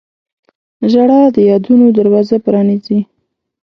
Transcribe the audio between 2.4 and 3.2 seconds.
پرانیزي.